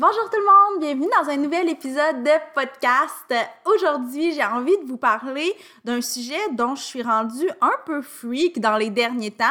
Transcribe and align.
Bonjour 0.00 0.30
tout 0.30 0.38
le 0.38 0.46
monde, 0.46 0.80
bienvenue 0.80 1.10
dans 1.20 1.28
un 1.28 1.36
nouvel 1.36 1.68
épisode 1.68 2.22
de 2.22 2.30
podcast. 2.54 3.34
Aujourd'hui, 3.66 4.32
j'ai 4.32 4.42
envie 4.42 4.78
de 4.78 4.86
vous 4.86 4.96
parler 4.96 5.54
d'un 5.84 6.00
sujet 6.00 6.40
dont 6.52 6.74
je 6.74 6.82
suis 6.82 7.02
rendue 7.02 7.50
un 7.60 7.74
peu 7.84 8.00
freak 8.00 8.60
dans 8.60 8.78
les 8.78 8.88
derniers 8.88 9.30
temps. 9.30 9.44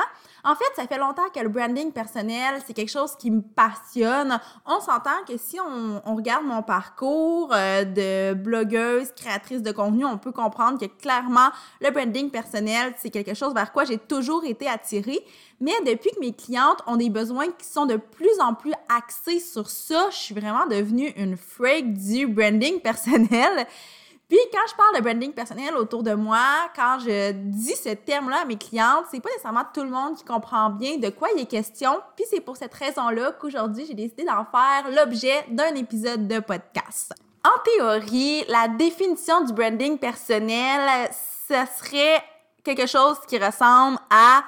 En 0.50 0.56
fait, 0.56 0.66
ça 0.76 0.88
fait 0.88 0.98
longtemps 0.98 1.30
que 1.32 1.40
le 1.42 1.48
branding 1.48 1.92
personnel, 1.92 2.60
c'est 2.66 2.74
quelque 2.74 2.90
chose 2.90 3.16
qui 3.16 3.30
me 3.30 3.44
passionne. 3.44 4.40
On 4.66 4.80
s'entend 4.80 5.24
que 5.28 5.38
si 5.38 5.60
on, 5.60 6.16
regarde 6.16 6.44
mon 6.44 6.64
parcours 6.64 7.52
euh, 7.54 7.84
de 7.84 8.34
blogueuse, 8.34 9.12
créatrice 9.16 9.62
de 9.62 9.72
contenu, 9.72 10.06
on 10.06 10.18
peut 10.18 10.32
comprendre 10.32 10.80
que 10.80 10.88
clairement, 10.88 11.50
le 11.82 11.92
branding 11.92 12.32
personnel, 12.32 12.96
c'est 12.98 13.12
quelque 13.12 13.36
chose 13.36 13.54
vers 13.54 13.72
quoi 13.72 13.84
j'ai 13.84 14.00
toujours 14.00 14.44
été 14.44 14.68
attirée. 14.68 15.24
Mais 15.62 15.74
depuis 15.86 16.10
que 16.10 16.20
mes 16.20 16.34
clientes 16.34 16.82
ont 16.88 16.96
des 16.96 17.12
besoins 17.12 17.52
qui 17.52 17.68
sont 17.68 17.86
de 17.86 17.98
plus 17.98 18.40
en 18.40 18.56
plus 18.56 18.74
axés 18.90 19.40
sur 19.40 19.70
ça, 19.70 20.08
je 20.10 20.16
suis 20.16 20.34
vraiment 20.34 20.66
devenue 20.66 21.14
une 21.16 21.38
freak 21.38 21.94
du 21.94 22.26
branding 22.26 22.80
personnel. 22.82 23.68
Puis 24.30 24.38
quand 24.54 24.62
je 24.70 24.76
parle 24.76 24.96
de 24.98 25.02
branding 25.02 25.34
personnel 25.34 25.76
autour 25.76 26.04
de 26.04 26.14
moi, 26.14 26.40
quand 26.76 27.00
je 27.00 27.32
dis 27.32 27.76
ce 27.76 27.90
terme-là 27.90 28.42
à 28.44 28.46
mes 28.46 28.58
clientes, 28.58 29.06
c'est 29.10 29.20
pas 29.20 29.30
nécessairement 29.30 29.66
tout 29.74 29.82
le 29.82 29.90
monde 29.90 30.16
qui 30.16 30.24
comprend 30.24 30.70
bien 30.70 30.98
de 30.98 31.10
quoi 31.10 31.30
il 31.36 31.42
est 31.42 31.48
question. 31.48 32.00
Puis 32.16 32.26
c'est 32.30 32.40
pour 32.40 32.56
cette 32.56 32.74
raison-là 32.76 33.32
qu'aujourd'hui, 33.40 33.86
j'ai 33.88 33.96
décidé 33.96 34.26
d'en 34.26 34.46
faire 34.46 34.92
l'objet 34.92 35.46
d'un 35.50 35.74
épisode 35.74 36.28
de 36.28 36.40
podcast. 36.40 37.14
En 37.44 37.60
théorie, 37.64 38.46
la 38.48 38.68
définition 38.68 39.44
du 39.46 39.54
branding 39.54 39.98
personnel, 39.98 41.10
ce 41.12 41.56
serait 41.80 42.24
quelque 42.64 42.86
chose 42.86 43.18
qui 43.28 43.40
ressemble 43.40 43.98
à 44.12 44.44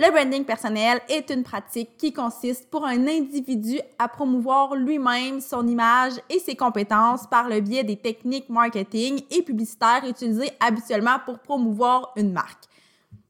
le 0.00 0.10
branding 0.10 0.46
personnel 0.46 0.98
est 1.10 1.28
une 1.28 1.42
pratique 1.42 1.98
qui 1.98 2.10
consiste 2.10 2.70
pour 2.70 2.86
un 2.86 3.06
individu 3.06 3.78
à 3.98 4.08
promouvoir 4.08 4.74
lui-même 4.74 5.42
son 5.42 5.66
image 5.68 6.14
et 6.30 6.38
ses 6.38 6.56
compétences 6.56 7.26
par 7.26 7.50
le 7.50 7.60
biais 7.60 7.84
des 7.84 7.98
techniques 7.98 8.48
marketing 8.48 9.20
et 9.30 9.42
publicitaires 9.42 10.02
utilisées 10.08 10.52
habituellement 10.58 11.18
pour 11.26 11.38
promouvoir 11.38 12.12
une 12.16 12.32
marque. 12.32 12.64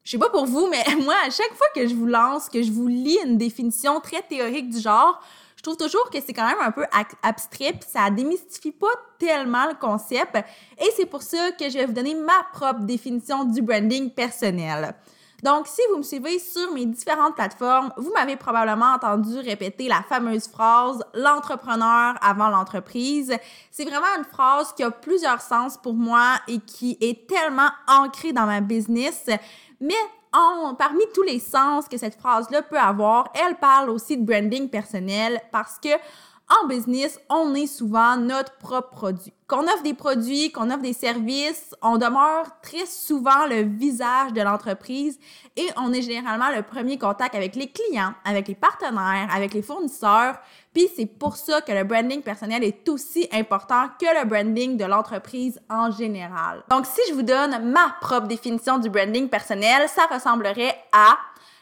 Je 0.05 0.13
sais 0.13 0.19
pas 0.19 0.31
pour 0.31 0.47
vous, 0.47 0.69
mais 0.71 0.85
moi, 1.03 1.17
à 1.27 1.31
chaque 1.31 1.53
fois 1.55 1.67
que 1.75 1.89
je 1.89 1.95
vous 1.97 2.07
lance, 2.07 2.49
que 2.49 2.63
je 2.63 2.71
vous 2.71 2.87
lis 2.87 3.19
une 3.27 3.37
définition 3.37 3.99
très 3.99 4.23
théorique 4.23 4.71
du 4.71 4.79
genre, 4.79 5.21
je 5.57 5.65
trouve 5.65 5.77
toujours 5.77 6.09
que 6.09 6.21
c'est 6.25 6.33
quand 6.33 6.47
même 6.47 6.63
un 6.63 6.71
peu 6.71 6.85
abstrait, 7.25 7.73
puis 7.73 7.91
ça 7.91 8.11
démystifie 8.11 8.71
pas 8.71 8.87
tellement 9.19 9.67
le 9.67 9.75
concept. 9.75 10.37
Et 10.79 10.89
c'est 10.97 11.07
pour 11.07 11.23
ça 11.23 11.51
que 11.51 11.69
je 11.69 11.79
vais 11.79 11.87
vous 11.87 11.93
donner 11.93 12.15
ma 12.15 12.45
propre 12.53 12.83
définition 12.83 13.45
du 13.45 13.61
branding 13.61 14.09
personnel. 14.11 14.95
Donc, 15.43 15.67
si 15.67 15.81
vous 15.91 15.99
me 15.99 16.03
suivez 16.03 16.39
sur 16.39 16.73
mes 16.73 16.87
différentes 16.87 17.35
plateformes, 17.35 17.93
vous 17.97 18.13
m'avez 18.13 18.37
probablement 18.37 18.93
entendu 18.95 19.39
répéter 19.39 19.89
la 19.89 20.03
fameuse 20.03 20.49
phrase 20.49 21.03
l'entrepreneur 21.15 22.15
avant 22.21 22.49
l'entreprise. 22.49 23.35
C'est 23.71 23.85
vraiment 23.85 24.07
une 24.19 24.25
phrase 24.25 24.73
qui 24.75 24.83
a 24.83 24.91
plusieurs 24.91 25.41
sens 25.41 25.79
pour 25.79 25.95
moi 25.95 26.35
et 26.49 26.59
qui 26.59 26.99
est 27.01 27.27
tellement 27.27 27.71
ancrée 27.89 28.33
dans 28.33 28.47
ma 28.47 28.61
business. 28.61 29.27
Mais 29.81 29.95
parmi 30.79 31.03
tous 31.15 31.23
les 31.23 31.41
sens 31.41 31.89
que 31.89 31.97
cette 31.97 32.15
phrase-là 32.15 32.63
peut 32.63 32.79
avoir, 32.79 33.33
elle 33.35 33.57
parle 33.57 33.91
aussi 33.91 34.17
de 34.17 34.25
branding 34.25 34.69
personnel 34.69 35.41
parce 35.51 35.79
que 35.79 35.89
en 36.51 36.67
business, 36.67 37.19
on 37.29 37.55
est 37.55 37.67
souvent 37.67 38.17
notre 38.17 38.57
propre 38.59 38.91
produit. 38.91 39.33
Qu'on 39.47 39.63
offre 39.63 39.83
des 39.83 39.95
produits, 39.95 40.53
qu'on 40.53 40.71
offre 40.71 40.83
des 40.83 40.93
services, 40.93 41.75
on 41.83 41.97
demeure 41.97 42.47
très 42.63 42.87
souvent 42.87 43.47
le 43.47 43.63
visage 43.63 44.33
de 44.33 44.41
l'entreprise 44.41 45.19
et 45.57 45.67
on 45.77 45.93
est 45.93 46.03
généralement 46.03 46.51
le 46.55 46.63
premier 46.63 46.99
contact 46.99 47.35
avec 47.35 47.57
les 47.57 47.69
clients, 47.69 48.15
avec 48.25 48.49
les 48.49 48.55
partenaires, 48.55 49.29
avec 49.35 49.55
les 49.55 49.63
fournisseurs. 49.63 50.39
Puis 50.73 50.89
c'est 50.95 51.07
pour 51.07 51.37
ça 51.37 51.61
que 51.61 51.73
le 51.73 51.85
branding 51.85 52.23
personnel 52.23 52.63
est 52.63 52.89
aussi 52.89 53.29
important 53.33 53.89
que 54.01 54.07
le 54.21 54.29
branding 54.29 54.77
de 54.77 54.85
l'entreprise 54.85 55.61
en 55.69 55.91
général. 55.91 56.63
Donc 56.71 56.87
si 56.87 57.01
je 57.09 57.15
vous 57.15 57.23
donne 57.23 57.73
ma 57.73 57.97
propre 58.01 58.29
définition 58.29 58.79
du 58.79 58.89
branding 58.89 59.29
personnel, 59.29 59.89
ça 59.89 60.07
ressemblerait 60.13 60.77
à 60.93 61.19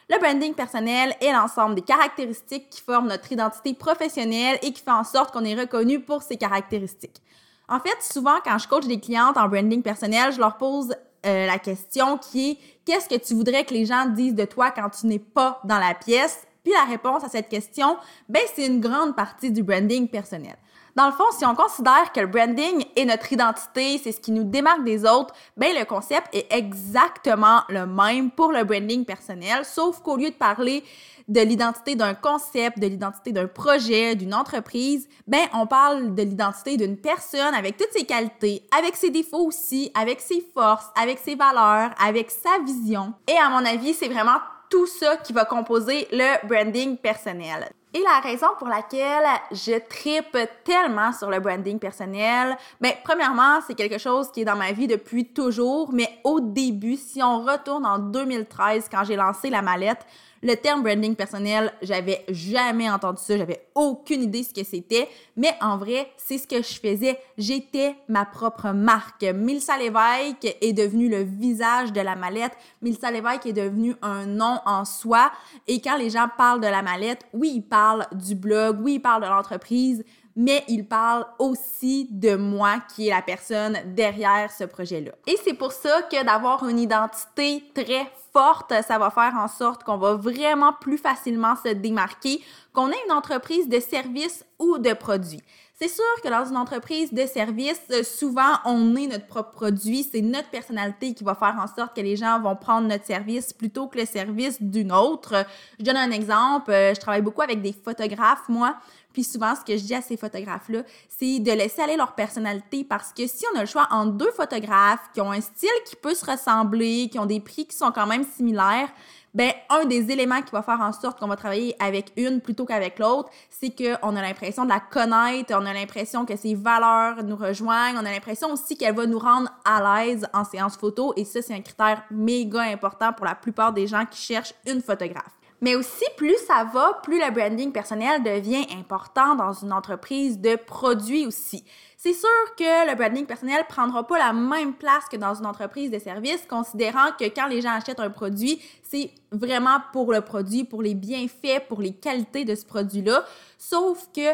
le 0.09 0.17
branding 0.19 0.53
personnel 0.53 1.15
est 1.21 1.31
l'ensemble 1.31 1.75
des 1.75 1.81
caractéristiques 1.81 2.69
qui 2.69 2.81
forment 2.81 3.09
notre 3.09 3.31
identité 3.31 3.73
professionnelle 3.73 4.57
et 4.63 4.73
qui 4.73 4.81
fait 4.81 4.91
en 4.91 5.03
sorte 5.03 5.31
qu'on 5.31 5.45
est 5.45 5.53
reconnu 5.53 5.99
pour 5.99 6.23
ces 6.23 6.35
caractéristiques. 6.35 7.21
En 7.67 7.79
fait, 7.79 8.01
souvent, 8.01 8.37
quand 8.43 8.57
je 8.57 8.67
coach 8.67 8.87
des 8.87 8.99
clientes 8.99 9.37
en 9.37 9.47
branding 9.47 9.83
personnel, 9.83 10.33
je 10.33 10.39
leur 10.39 10.57
pose 10.57 10.95
euh, 11.25 11.45
la 11.45 11.59
question 11.59 12.17
qui 12.17 12.51
est 12.51 12.57
qu'est-ce 12.85 13.07
que 13.07 13.23
tu 13.23 13.35
voudrais 13.35 13.65
que 13.65 13.73
les 13.73 13.85
gens 13.85 14.07
disent 14.07 14.33
de 14.33 14.45
toi 14.45 14.71
quand 14.71 14.89
tu 14.89 15.05
n'es 15.05 15.19
pas 15.19 15.59
dans 15.63 15.77
la 15.77 15.93
pièce? 15.93 16.47
Puis 16.63 16.73
la 16.73 16.85
réponse 16.85 17.23
à 17.23 17.29
cette 17.29 17.47
question, 17.47 17.97
ben, 18.27 18.41
c'est 18.55 18.65
une 18.65 18.81
grande 18.81 19.15
partie 19.15 19.51
du 19.51 19.61
branding 19.61 20.07
personnel. 20.07 20.55
Dans 20.99 21.05
le 21.05 21.13
fond, 21.13 21.31
si 21.31 21.45
on 21.45 21.55
considère 21.55 22.11
que 22.11 22.19
le 22.19 22.27
branding 22.27 22.83
est 22.97 23.05
notre 23.05 23.31
identité, 23.31 23.97
c'est 24.03 24.11
ce 24.11 24.19
qui 24.19 24.33
nous 24.33 24.43
démarque 24.43 24.83
des 24.83 25.05
autres, 25.05 25.33
ben 25.55 25.73
le 25.73 25.85
concept 25.85 26.27
est 26.33 26.51
exactement 26.51 27.61
le 27.69 27.85
même 27.85 28.31
pour 28.31 28.51
le 28.51 28.65
branding 28.65 29.05
personnel, 29.05 29.63
sauf 29.63 30.01
qu'au 30.01 30.17
lieu 30.17 30.29
de 30.29 30.35
parler 30.35 30.83
de 31.29 31.39
l'identité 31.39 31.95
d'un 31.95 32.15
concept, 32.15 32.79
de 32.79 32.87
l'identité 32.87 33.31
d'un 33.31 33.47
projet, 33.47 34.15
d'une 34.15 34.33
entreprise, 34.33 35.07
ben 35.25 35.47
on 35.53 35.67
parle 35.67 36.15
de 36.15 36.23
l'identité 36.23 36.75
d'une 36.75 36.97
personne 36.97 37.53
avec 37.53 37.77
toutes 37.77 37.93
ses 37.93 38.03
qualités, 38.03 38.67
avec 38.77 38.97
ses 38.97 39.09
défauts 39.09 39.47
aussi, 39.47 39.93
avec 39.95 40.19
ses 40.19 40.45
forces, 40.53 40.89
avec 41.01 41.19
ses 41.19 41.35
valeurs, 41.35 41.91
avec 41.97 42.29
sa 42.29 42.59
vision. 42.65 43.13
Et 43.25 43.37
à 43.37 43.47
mon 43.47 43.63
avis, 43.65 43.93
c'est 43.93 44.09
vraiment 44.09 44.39
tout 44.69 44.85
ça 44.85 45.15
qui 45.15 45.31
va 45.31 45.45
composer 45.45 46.09
le 46.11 46.45
branding 46.45 46.97
personnel. 46.97 47.69
Et 47.91 48.03
la 48.03 48.19
raison 48.19 48.47
pour 48.59 48.67
laquelle 48.67 49.25
je 49.51 49.79
tripe 49.79 50.37
tellement 50.63 51.11
sur 51.11 51.27
le 51.31 51.39
branding 51.39 51.79
personnel, 51.79 52.55
ben 52.79 52.93
premièrement, 53.03 53.61
c'est 53.65 53.73
quelque 53.73 53.97
chose 53.97 54.31
qui 54.31 54.41
est 54.41 54.45
dans 54.45 54.55
ma 54.55 54.71
vie 54.71 54.85
depuis 54.85 55.25
toujours, 55.25 55.91
mais 55.91 56.07
au 56.23 56.39
début, 56.39 56.97
si 56.97 57.23
on 57.23 57.41
retourne 57.41 57.87
en 57.87 57.97
2013 57.97 58.89
quand 58.91 59.03
j'ai 59.05 59.15
lancé 59.15 59.49
la 59.49 59.63
mallette, 59.63 60.05
le 60.41 60.55
terme 60.55 60.83
branding 60.83 61.15
personnel, 61.15 61.73
j'avais 61.81 62.25
jamais 62.29 62.89
entendu 62.89 63.21
ça, 63.21 63.37
j'avais 63.37 63.67
aucune 63.75 64.23
idée 64.23 64.43
ce 64.43 64.53
que 64.53 64.63
c'était, 64.63 65.09
mais 65.35 65.53
en 65.61 65.77
vrai, 65.77 66.11
c'est 66.17 66.37
ce 66.37 66.47
que 66.47 66.57
je 66.57 66.79
faisais. 66.79 67.19
J'étais 67.37 67.95
ma 68.07 68.25
propre 68.25 68.71
marque. 68.71 69.23
Milsa 69.23 69.77
Lévesque 69.77 70.57
est 70.61 70.73
devenu 70.73 71.09
le 71.09 71.23
visage 71.23 71.91
de 71.93 72.01
la 72.01 72.15
mallette. 72.15 72.53
Milsa 72.81 73.11
Lévesque 73.11 73.45
est 73.45 73.53
devenu 73.53 73.95
un 74.01 74.25
nom 74.25 74.59
en 74.65 74.85
soi. 74.85 75.31
Et 75.67 75.81
quand 75.81 75.97
les 75.97 76.09
gens 76.09 76.27
parlent 76.37 76.61
de 76.61 76.67
la 76.67 76.81
mallette, 76.81 77.25
oui, 77.33 77.53
ils 77.55 77.61
parlent 77.61 78.07
du 78.13 78.35
blog, 78.35 78.79
oui, 78.81 78.95
ils 78.95 79.01
parlent 79.01 79.23
de 79.23 79.27
l'entreprise, 79.27 80.03
mais 80.35 80.63
ils 80.69 80.87
parlent 80.87 81.25
aussi 81.37 82.07
de 82.11 82.35
moi 82.35 82.77
qui 82.95 83.07
est 83.07 83.11
la 83.11 83.21
personne 83.21 83.77
derrière 83.93 84.51
ce 84.51 84.63
projet-là. 84.63 85.11
Et 85.27 85.35
c'est 85.43 85.53
pour 85.53 85.73
ça 85.73 86.01
que 86.03 86.23
d'avoir 86.23 86.67
une 86.67 86.79
identité 86.79 87.63
très 87.73 88.09
forte, 88.33 88.73
ça 88.87 88.97
va 88.97 89.09
faire 89.09 89.33
en 89.37 89.47
sorte 89.47 89.83
qu'on 89.83 89.97
va 89.97 90.15
vraiment 90.15 90.73
plus 90.73 90.97
facilement 90.97 91.55
se 91.55 91.69
démarquer, 91.69 92.43
qu'on 92.73 92.89
ait 92.89 93.05
une 93.07 93.13
entreprise 93.13 93.67
de 93.67 93.79
services 93.79 94.45
ou 94.59 94.77
de 94.77 94.93
produits. 94.93 95.41
C'est 95.81 95.87
sûr 95.87 96.03
que 96.21 96.27
dans 96.27 96.43
une 96.43 96.57
entreprise 96.57 97.13
de 97.13 97.25
services, 97.25 97.81
souvent, 98.03 98.51
on 98.65 98.97
est 98.97 99.07
notre 99.07 99.27
propre 99.27 99.51
produit. 99.51 100.03
C'est 100.03 100.19
notre 100.19 100.49
personnalité 100.49 101.13
qui 101.13 101.23
va 101.23 101.35
faire 101.35 101.55
en 101.57 101.73
sorte 101.73 101.95
que 101.95 102.01
les 102.01 102.17
gens 102.17 102.41
vont 102.41 102.57
prendre 102.57 102.85
notre 102.89 103.05
service 103.05 103.53
plutôt 103.53 103.87
que 103.87 103.97
le 103.97 104.05
service 104.05 104.61
d'une 104.61 104.91
autre. 104.91 105.45
Je 105.79 105.85
donne 105.85 105.95
un 105.95 106.11
exemple. 106.11 106.71
Je 106.71 106.99
travaille 106.99 107.21
beaucoup 107.21 107.43
avec 107.43 107.61
des 107.61 107.71
photographes, 107.71 108.49
moi. 108.49 108.75
Puis 109.13 109.23
souvent, 109.23 109.55
ce 109.55 109.61
que 109.61 109.77
je 109.77 109.83
dis 109.83 109.95
à 109.95 110.01
ces 110.01 110.17
photographes-là, 110.17 110.83
c'est 111.07 111.39
de 111.39 111.51
laisser 111.51 111.81
aller 111.81 111.95
leur 111.95 112.13
personnalité 112.13 112.83
parce 112.83 113.13
que 113.13 113.25
si 113.25 113.45
on 113.53 113.57
a 113.57 113.61
le 113.61 113.65
choix 113.65 113.87
entre 113.89 114.11
deux 114.11 114.31
photographes 114.31 115.09
qui 115.13 115.21
ont 115.21 115.31
un 115.31 115.41
style 115.41 115.69
qui 115.87 115.95
peut 115.95 116.13
se 116.13 116.29
ressembler, 116.29 117.09
qui 117.09 117.17
ont 117.19 117.25
des 117.25 117.39
prix 117.39 117.65
qui 117.65 117.75
sont 117.75 117.91
quand 117.91 118.05
même 118.05 118.18
similaires, 118.23 118.89
ben 119.33 119.51
un 119.69 119.85
des 119.85 120.11
éléments 120.11 120.41
qui 120.41 120.51
va 120.51 120.61
faire 120.61 120.81
en 120.81 120.91
sorte 120.91 121.19
qu'on 121.19 121.27
va 121.27 121.35
travailler 121.35 121.75
avec 121.79 122.11
une 122.17 122.41
plutôt 122.41 122.65
qu'avec 122.65 122.97
l'autre, 122.99 123.29
c'est 123.49 123.69
qu'on 123.69 124.15
a 124.15 124.21
l'impression 124.21 124.63
de 124.63 124.69
la 124.69 124.79
connaître, 124.79 125.53
on 125.55 125.65
a 125.65 125.73
l'impression 125.73 126.25
que 126.25 126.35
ses 126.35 126.55
valeurs 126.55 127.23
nous 127.23 127.35
rejoignent, 127.35 127.95
on 127.95 128.05
a 128.05 128.11
l'impression 128.11 128.51
aussi 128.51 128.75
qu'elle 128.75 128.95
va 128.95 129.05
nous 129.05 129.19
rendre 129.19 129.49
à 129.65 130.05
l'aise 130.05 130.27
en 130.33 130.43
séance 130.43 130.77
photo 130.77 131.13
et 131.15 131.25
ça 131.25 131.41
c'est 131.41 131.53
un 131.53 131.61
critère 131.61 132.03
méga 132.09 132.61
important 132.61 133.13
pour 133.13 133.25
la 133.25 133.35
plupart 133.35 133.71
des 133.71 133.87
gens 133.87 134.05
qui 134.05 134.19
cherchent 134.19 134.53
une 134.65 134.81
photographe. 134.81 135.38
Mais 135.61 135.75
aussi, 135.75 136.05
plus 136.15 136.37
ça 136.47 136.63
va, 136.63 136.99
plus 137.03 137.19
le 137.19 137.31
branding 137.31 137.71
personnel 137.71 138.23
devient 138.23 138.65
important 138.77 139.35
dans 139.35 139.53
une 139.53 139.73
entreprise 139.73 140.39
de 140.39 140.55
produits 140.55 141.25
aussi. 141.25 141.65
C'est 141.97 142.13
sûr 142.13 142.29
que 142.57 142.89
le 142.89 142.95
branding 142.95 143.25
personnel 143.25 143.65
prendra 143.67 144.07
pas 144.07 144.17
la 144.17 144.31
même 144.31 144.73
place 144.73 145.03
que 145.11 145.17
dans 145.17 145.35
une 145.35 145.45
entreprise 145.45 145.91
de 145.91 145.99
services, 145.99 146.45
considérant 146.49 147.11
que 147.19 147.25
quand 147.25 147.47
les 147.47 147.61
gens 147.61 147.71
achètent 147.71 147.99
un 147.99 148.09
produit, 148.09 148.61
c'est 148.83 149.11
vraiment 149.33 149.79
pour 149.91 150.13
le 150.13 150.21
produit, 150.21 150.63
pour 150.63 150.81
les 150.81 150.93
bienfaits, 150.93 151.67
pour 151.67 151.81
les 151.81 151.91
qualités 151.91 152.45
de 152.45 152.55
ce 152.55 152.65
produit-là. 152.65 153.25
Sauf 153.57 154.07
que 154.15 154.33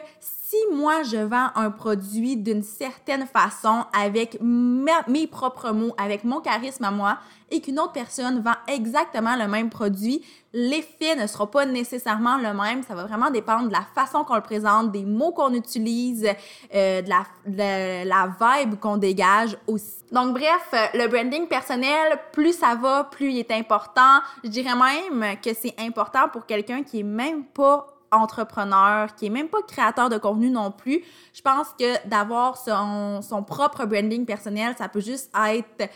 moi 0.74 1.04
je 1.04 1.18
vends 1.18 1.50
un 1.56 1.72
produit 1.72 2.38
d'une 2.38 2.63
certaine 2.63 3.25
façon 3.25 3.86
avec 3.94 4.38
mes 4.42 5.28
propres 5.28 5.72
mots, 5.72 5.94
avec 5.98 6.24
mon 6.24 6.42
charisme 6.42 6.84
à 6.84 6.92
moi, 6.92 7.18
et 7.52 7.62
qu'une 7.62 7.80
autre 7.80 7.92
personne 7.92 8.42
vend 8.42 8.56
exactement 8.68 9.36
le 9.36 9.48
même 9.48 9.69
produit, 9.69 10.24
l'effet 10.54 11.16
ne 11.16 11.28
sera 11.28 11.50
pas 11.50 11.66
nécessairement 11.66 12.38
le 12.38 12.54
même. 12.54 12.81
Ça 12.84 12.96
va 12.96 13.06
vraiment 13.06 13.30
dépendre 13.30 13.68
de 13.68 13.74
la 13.74 13.86
façon 13.94 14.24
qu'on 14.24 14.36
le 14.36 14.42
présente, 14.42 14.92
des 14.92 15.06
mots 15.06 15.31
qu'on 15.31 15.54
utilise, 15.54 16.28
euh, 16.74 17.01
de, 17.01 17.10
la, 17.10 17.24
de 17.46 18.08
la 18.08 18.28
vibe 18.40 18.80
qu'on 18.80 18.98
dégage 18.98 19.58
aussi. 19.68 20.04
Donc 20.12 20.34
bref, 20.34 20.92
le 20.94 21.08
branding 21.08 21.48
personnel, 21.48 22.19
plus 22.31 22.54
ça 22.54 22.75
va, 22.75 23.04
plus 23.04 23.31
il 23.31 23.40
est 23.40 23.51
important. 23.51 24.22
Je 24.44 24.50
dirais 24.50 24.75
même 24.75 25.38
que 25.38 25.54
c'est 25.54 25.75
important 25.80 26.30
pour 26.31 26.46
quelqu'un 26.46 26.84
qui 26.84 27.01
est 27.01 27.04
même 27.04 27.46
pas 27.46 27.94
entrepreneur, 28.12 29.13
qui 29.16 29.28
est 29.28 29.30
même 29.30 29.50
pas 29.50 29.62
créateur 29.68 30.10
de 30.10 30.18
contenu 30.18 30.50
non 30.50 30.72
plus. 30.72 31.04
Je 31.34 31.42
pense 31.42 31.68
que 31.80 32.07
d'avoir 32.07 32.57
son, 32.57 33.22
son 33.22 33.44
propre 33.44 33.86
branding 33.86 34.25
personnel, 34.25 34.75
ça 34.78 34.90
peut 34.90 35.02
juste 35.02 35.31
être 35.48 35.90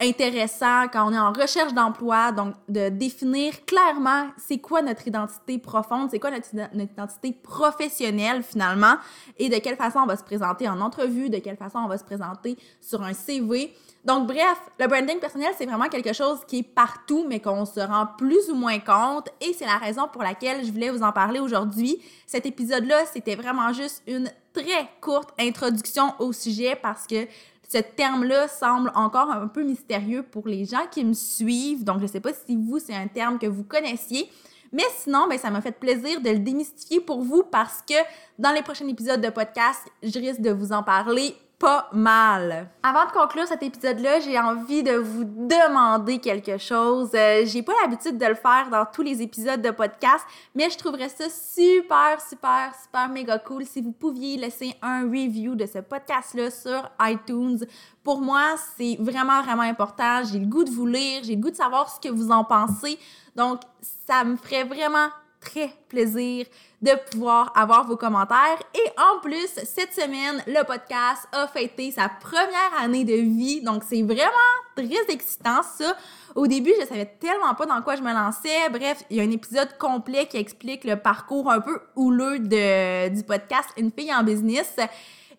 intéressant 0.00 0.86
quand 0.92 1.08
on 1.08 1.12
est 1.12 1.18
en 1.18 1.32
recherche 1.32 1.74
d'emploi, 1.74 2.30
donc 2.30 2.54
de 2.68 2.88
définir 2.88 3.64
clairement 3.64 4.28
c'est 4.36 4.58
quoi 4.58 4.80
notre 4.80 5.08
identité 5.08 5.58
profonde, 5.58 6.08
c'est 6.10 6.20
quoi 6.20 6.30
notre, 6.30 6.48
identité 6.74 7.32
professionnelle 7.32 8.42
finalement, 8.42 8.94
et 9.38 9.48
de 9.48 9.56
quelle 9.56 9.76
façon 9.76 10.00
on 10.00 10.06
va 10.06 10.16
se 10.16 10.22
présenter 10.22 10.68
en 10.68 10.80
entrevue, 10.80 11.30
de 11.30 11.38
quelle 11.38 11.56
façon 11.56 11.78
on 11.78 11.88
va 11.88 11.98
se 11.98 12.04
présenter 12.04 12.56
sur 12.80 13.02
un 13.02 13.12
CV. 13.12 13.74
Donc 14.04 14.28
bref, 14.28 14.58
le 14.78 14.86
branding 14.86 15.18
personnel, 15.18 15.50
c'est 15.58 15.66
vraiment 15.66 15.88
quelque 15.88 16.12
chose 16.12 16.38
qui 16.46 16.60
est 16.60 16.62
partout, 16.62 17.26
mais 17.28 17.40
qu'on 17.40 17.66
se 17.66 17.80
rend 17.80 18.06
plus 18.16 18.48
ou 18.50 18.54
moins 18.54 18.78
compte, 18.78 19.28
et 19.40 19.52
c'est 19.52 19.66
la 19.66 19.78
raison 19.78 20.06
pour 20.12 20.22
laquelle 20.22 20.64
je 20.64 20.70
voulais 20.70 20.90
vous 20.90 21.02
en 21.02 21.12
parler 21.12 21.40
aujourd'hui. 21.40 22.00
Cet 22.24 22.46
épisode-là, 22.46 23.04
c'était 23.12 23.34
vraiment 23.34 23.72
juste 23.72 24.02
une 24.06 24.30
très 24.52 24.88
courte 25.00 25.30
introduction 25.38 26.14
au 26.20 26.32
sujet 26.32 26.76
parce 26.80 27.06
que 27.06 27.26
ce 27.70 27.78
terme-là 27.78 28.48
semble 28.48 28.90
encore 28.94 29.30
un 29.30 29.46
peu 29.46 29.62
mystérieux 29.62 30.22
pour 30.22 30.48
les 30.48 30.64
gens 30.64 30.86
qui 30.90 31.04
me 31.04 31.12
suivent. 31.12 31.84
Donc, 31.84 31.98
je 31.98 32.04
ne 32.04 32.08
sais 32.08 32.20
pas 32.20 32.32
si 32.32 32.56
vous, 32.56 32.78
c'est 32.78 32.94
un 32.94 33.08
terme 33.08 33.38
que 33.38 33.46
vous 33.46 33.62
connaissiez. 33.62 34.30
Mais 34.72 34.84
sinon, 34.98 35.26
ben, 35.28 35.38
ça 35.38 35.50
m'a 35.50 35.60
fait 35.60 35.78
plaisir 35.78 36.20
de 36.20 36.30
le 36.30 36.38
démystifier 36.38 37.00
pour 37.00 37.22
vous 37.22 37.42
parce 37.42 37.82
que 37.82 37.94
dans 38.38 38.52
les 38.52 38.62
prochains 38.62 38.88
épisodes 38.88 39.20
de 39.20 39.28
podcast, 39.28 39.80
je 40.02 40.18
risque 40.18 40.40
de 40.40 40.50
vous 40.50 40.72
en 40.72 40.82
parler 40.82 41.34
pas 41.58 41.88
mal. 41.92 42.70
Avant 42.84 43.04
de 43.06 43.10
conclure 43.10 43.46
cet 43.46 43.64
épisode-là, 43.64 44.20
j'ai 44.20 44.38
envie 44.38 44.84
de 44.84 44.92
vous 44.92 45.24
demander 45.24 46.18
quelque 46.20 46.56
chose. 46.56 47.10
Euh, 47.14 47.42
j'ai 47.46 47.62
pas 47.62 47.72
l'habitude 47.82 48.16
de 48.16 48.26
le 48.26 48.36
faire 48.36 48.68
dans 48.70 48.86
tous 48.86 49.02
les 49.02 49.20
épisodes 49.22 49.60
de 49.60 49.70
podcast, 49.70 50.24
mais 50.54 50.70
je 50.70 50.78
trouverais 50.78 51.08
ça 51.08 51.24
super, 51.28 52.20
super, 52.20 52.72
super 52.80 53.08
méga 53.08 53.38
cool 53.40 53.64
si 53.66 53.82
vous 53.82 53.90
pouviez 53.90 54.36
laisser 54.36 54.72
un 54.82 55.02
review 55.02 55.56
de 55.56 55.66
ce 55.66 55.80
podcast-là 55.80 56.50
sur 56.52 56.88
iTunes. 57.00 57.58
Pour 58.04 58.20
moi, 58.20 58.54
c'est 58.76 58.96
vraiment, 59.00 59.42
vraiment 59.42 59.62
important. 59.62 60.22
J'ai 60.24 60.38
le 60.38 60.46
goût 60.46 60.62
de 60.62 60.70
vous 60.70 60.86
lire, 60.86 61.22
j'ai 61.24 61.34
le 61.34 61.42
goût 61.42 61.50
de 61.50 61.56
savoir 61.56 61.90
ce 61.90 61.98
que 61.98 62.12
vous 62.12 62.30
en 62.30 62.44
pensez. 62.44 62.98
Donc, 63.34 63.62
ça 64.06 64.22
me 64.22 64.36
ferait 64.36 64.64
vraiment 64.64 65.08
très 65.48 65.70
plaisir 65.88 66.46
de 66.82 66.92
pouvoir 67.10 67.52
avoir 67.56 67.86
vos 67.86 67.96
commentaires. 67.96 68.62
Et 68.74 68.88
en 68.98 69.20
plus, 69.20 69.48
cette 69.64 69.92
semaine, 69.92 70.42
le 70.46 70.64
podcast 70.64 71.26
a 71.32 71.46
fêté 71.48 71.90
sa 71.90 72.08
première 72.08 72.80
année 72.80 73.04
de 73.04 73.14
vie. 73.14 73.62
Donc, 73.62 73.82
c'est 73.88 74.02
vraiment 74.02 74.28
très 74.76 75.12
excitant, 75.12 75.62
ça. 75.62 75.96
Au 76.34 76.46
début, 76.46 76.72
je 76.80 76.86
savais 76.86 77.06
tellement 77.18 77.54
pas 77.54 77.66
dans 77.66 77.80
quoi 77.82 77.96
je 77.96 78.02
me 78.02 78.12
lançais. 78.12 78.68
Bref, 78.70 79.02
il 79.10 79.16
y 79.16 79.20
a 79.20 79.22
un 79.24 79.30
épisode 79.30 79.76
complet 79.78 80.26
qui 80.26 80.36
explique 80.36 80.84
le 80.84 80.96
parcours 80.96 81.50
un 81.50 81.60
peu 81.60 81.80
houleux 81.96 82.38
de, 82.38 83.08
du 83.08 83.22
podcast 83.22 83.70
Une 83.76 83.90
fille 83.90 84.14
en 84.14 84.22
business. 84.22 84.76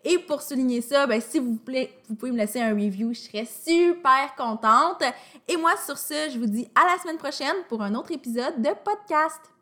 Et 0.04 0.18
pour 0.18 0.42
souligner 0.42 0.82
ça, 0.82 1.08
ben, 1.08 1.22
s'il 1.22 1.42
vous 1.42 1.58
plaît, 1.58 1.94
vous 2.08 2.16
pouvez 2.16 2.32
me 2.32 2.38
laisser 2.38 2.62
un 2.62 2.72
review. 2.74 3.14
Je 3.14 3.20
serais 3.20 3.46
super 3.46 4.34
contente. 4.38 5.04
Et 5.48 5.58
moi, 5.58 5.72
sur 5.86 5.98
ce, 5.98 6.30
je 6.34 6.40
vous 6.40 6.48
dis 6.48 6.68
à 6.74 6.86
la 6.86 7.02
semaine 7.02 7.18
prochaine 7.18 7.56
pour 7.68 7.82
un 7.82 7.94
autre 7.96 8.12
épisode 8.12 8.62
de 8.62 8.70
podcast. 8.84 9.52